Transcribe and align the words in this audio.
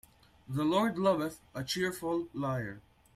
The 0.49 0.63
Lord 0.63 0.97
loveth 0.97 1.41
a 1.53 1.63
cheerful 1.63 2.27
liar. 2.33 2.81